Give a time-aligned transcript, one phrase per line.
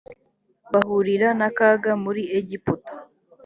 [0.71, 2.91] bahurira n akaga muri egiputa